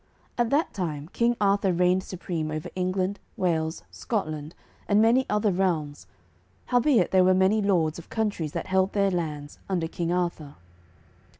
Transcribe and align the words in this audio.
At 0.35 0.49
that 0.49 0.73
time 0.73 1.09
King 1.13 1.37
Arthur 1.39 1.71
reigned 1.71 2.01
supreme 2.03 2.49
over 2.49 2.69
England, 2.73 3.19
Wales, 3.37 3.83
Scotland, 3.91 4.55
and 4.87 4.99
many 4.99 5.27
other 5.29 5.51
realms, 5.51 6.07
howbeit 6.65 7.11
there 7.11 7.23
were 7.23 7.35
many 7.35 7.61
lords 7.61 7.99
of 7.99 8.09
countries 8.09 8.53
that 8.53 8.65
held 8.65 8.93
their 8.93 9.11
lands 9.11 9.59
under 9.69 9.87
King 9.87 10.11
Arthur. 10.11 10.55